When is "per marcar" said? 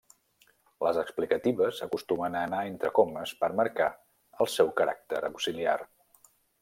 3.43-3.91